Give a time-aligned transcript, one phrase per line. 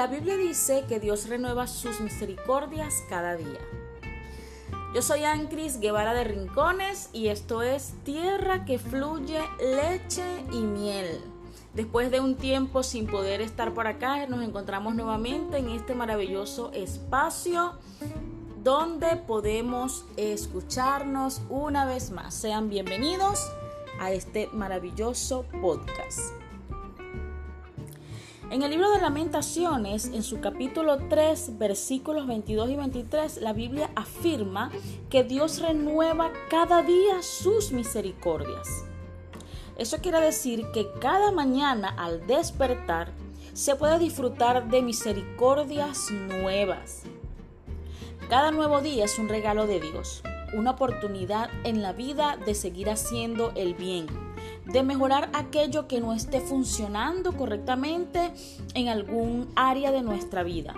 [0.00, 3.60] La Biblia dice que Dios renueva sus misericordias cada día.
[4.94, 11.20] Yo soy Ancris Guevara de Rincones y esto es Tierra que fluye leche y miel.
[11.74, 16.72] Después de un tiempo sin poder estar por acá, nos encontramos nuevamente en este maravilloso
[16.72, 17.74] espacio
[18.64, 22.32] donde podemos escucharnos una vez más.
[22.34, 23.52] Sean bienvenidos
[24.00, 26.39] a este maravilloso podcast.
[28.50, 33.90] En el libro de lamentaciones, en su capítulo 3, versículos 22 y 23, la Biblia
[33.94, 34.72] afirma
[35.08, 38.84] que Dios renueva cada día sus misericordias.
[39.78, 43.12] Eso quiere decir que cada mañana al despertar
[43.52, 47.04] se puede disfrutar de misericordias nuevas.
[48.28, 52.90] Cada nuevo día es un regalo de Dios, una oportunidad en la vida de seguir
[52.90, 54.06] haciendo el bien
[54.72, 58.32] de mejorar aquello que no esté funcionando correctamente
[58.74, 60.74] en algún área de nuestra vida,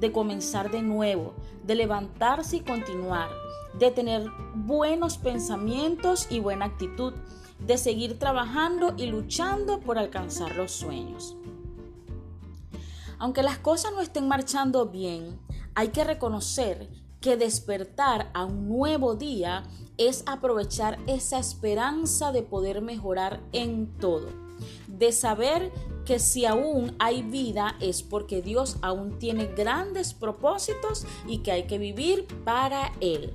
[0.00, 3.28] de comenzar de nuevo, de levantarse y continuar,
[3.78, 7.12] de tener buenos pensamientos y buena actitud,
[7.58, 11.36] de seguir trabajando y luchando por alcanzar los sueños.
[13.18, 15.38] Aunque las cosas no estén marchando bien,
[15.74, 16.88] hay que reconocer
[17.24, 19.62] que despertar a un nuevo día
[19.96, 24.28] es aprovechar esa esperanza de poder mejorar en todo,
[24.88, 25.72] de saber
[26.04, 31.62] que si aún hay vida es porque Dios aún tiene grandes propósitos y que hay
[31.62, 33.32] que vivir para Él.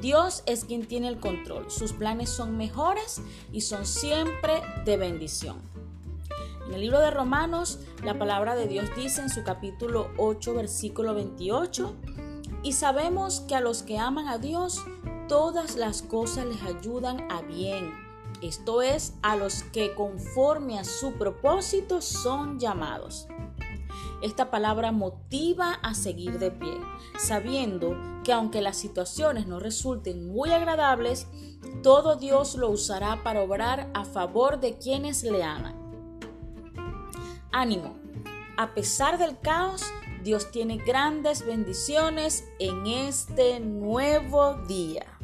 [0.00, 4.54] Dios es quien tiene el control, sus planes son mejores y son siempre
[4.84, 5.62] de bendición.
[6.66, 11.14] En el libro de Romanos, la palabra de Dios dice en su capítulo 8, versículo
[11.14, 11.94] 28,
[12.68, 14.84] y sabemos que a los que aman a Dios,
[15.26, 17.94] todas las cosas les ayudan a bien.
[18.42, 23.26] Esto es, a los que conforme a su propósito son llamados.
[24.20, 26.78] Esta palabra motiva a seguir de pie,
[27.16, 31.26] sabiendo que aunque las situaciones no resulten muy agradables,
[31.82, 35.74] todo Dios lo usará para obrar a favor de quienes le aman.
[37.50, 37.96] Ánimo,
[38.58, 39.86] a pesar del caos,
[40.22, 45.17] Dios tiene grandes bendiciones en este nuevo día.